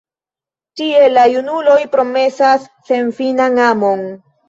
Tie 0.81 1.01
la 1.17 1.27
junuloj 1.35 1.77
promesas 1.99 2.69
senfinan 2.91 3.65
amon. 3.71 4.07